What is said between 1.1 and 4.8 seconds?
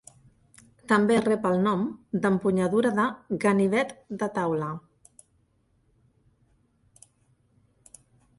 rep el nom d'empunyadura de "ganivet de taula".